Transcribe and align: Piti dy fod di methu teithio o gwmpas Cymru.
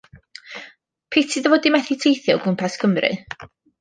Piti 1.11 1.37
dy 1.43 1.49
fod 1.51 1.61
di 1.63 1.73
methu 1.75 1.93
teithio 2.05 2.33
o 2.39 2.41
gwmpas 2.47 2.79
Cymru. 2.85 3.11